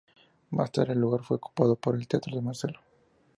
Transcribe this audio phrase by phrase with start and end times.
[0.49, 2.79] Más tarde el lugar fue ocupado por el teatro de Marcelo.